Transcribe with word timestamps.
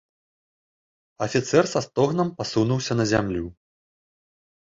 Афіцэр 1.25 1.63
са 1.73 1.79
стогнам 1.87 2.31
пасунуўся 2.39 2.93
на 2.99 3.05
зямлю. 3.13 3.45